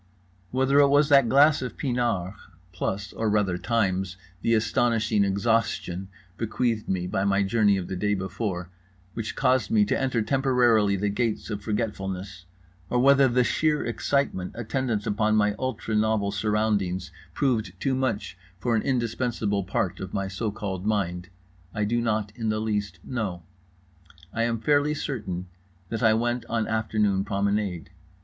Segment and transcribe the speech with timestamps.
[0.49, 2.33] Whether it was that glass of pinard
[2.71, 8.15] (plus, or rather times, the astonishing exhaustion bequeathed me by my journey of the day
[8.15, 8.71] before)
[9.13, 12.45] which caused me to enter temporarily the gates of forgetfulness,
[12.89, 18.75] or whether the sheer excitement attendant upon my ultra novel surroundings proved too much for
[18.75, 23.43] an indispensable part of my so called mind—I do not in the least know.
[24.33, 25.45] I am fairly certain
[25.89, 27.91] that I went on afternoon promenade.